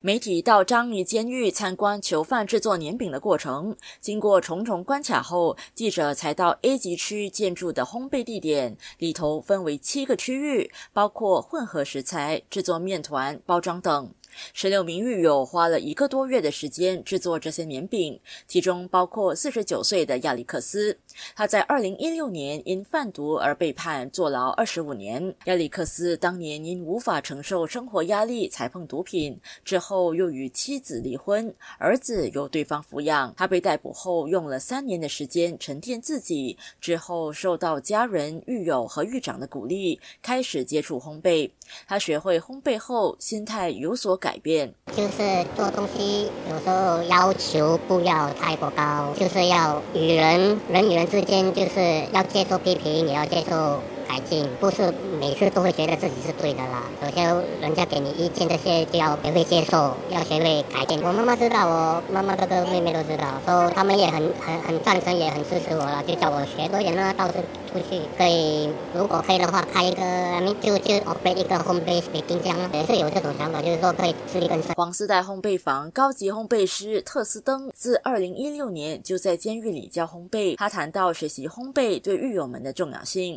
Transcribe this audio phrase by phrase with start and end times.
[0.00, 8.76] 媒体到章鱼监狱参观囚犯制作年饼的过程，经过重重关卡后，记者才到 A 级区建筑的烘焙地点。
[8.98, 14.14] 里头分为七个区域，包括混合食材、制作面团、包装等。
[14.52, 20.96] 十六名狱友花了一个多月的时间制作这些年饼，其中包括四十九岁的亚历克斯。
[21.34, 25.34] 他在二零一六年因贩毒而被判坐牢二十五年。
[25.44, 33.34] 亚历克斯当年因无法承受生活压力才碰毒品，之后又与妻子离婚，儿子由对方抚养。
[33.36, 41.50] 他被逮捕后用了三年的时间沉淀自己，之后受到家人、狱友和狱长的鼓励，开始接触烘焙。
[41.86, 53.80] 他学会烘焙后，心态有所改变，就是做东西有时候要求不要太过高，就是要与人人与人之间就是要接受批评，也要接受。
[54.08, 57.22] 改进不是每次都会觉得自己是对的啦，有些
[57.60, 60.98] 人家给你意见，这些就要学会接受，要学会改变。
[61.02, 67.34] 我妈妈知道，我妈妈哥哥妹妹都知道，说他们也很很很赞成，也很支持我了，就叫我学多点啦，到处
[67.70, 68.00] 出去。
[68.16, 74.72] 可以，如果可以的话，开一个就就 operate 一个 home base 冰箱，也是有这种想法，就是说可以自力更生。
[74.74, 83.36] 黄丝带烘焙坊高级烘焙师特斯登自二零一六年就在监狱里教烘焙，他谈到学习烘焙对狱友们的重要性。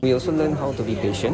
[0.56, 1.34] how to be patient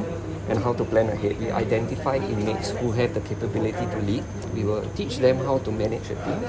[0.49, 1.35] and how to plan ahead.
[1.39, 4.23] We identify inmates who have the capability to lead.
[4.55, 6.39] We will teach them how to manage a team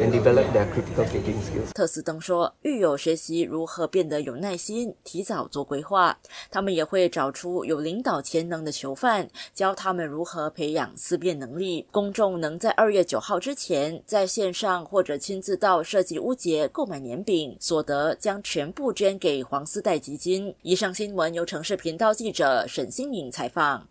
[0.00, 1.72] and develop their critical thinking skills.
[1.74, 6.16] 特斯登说，狱友学习如何变得有耐心，提早做规划。
[6.50, 11.84] 他们也会找出有领导潜能的囚犯，教他们如何培养思辨能力。
[11.90, 20.54] 公众能在二月九号之前在线上或者亲自到设计屋节购买年饼，所得将全部捐给黄丝带基金。
[20.62, 22.28] 以上新闻由城市频道记。
[22.28, 23.86] 记者沈新颖采放